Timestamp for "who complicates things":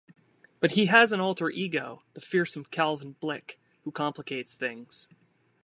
3.83-5.07